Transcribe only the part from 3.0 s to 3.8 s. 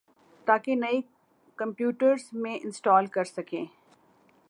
کر سکیں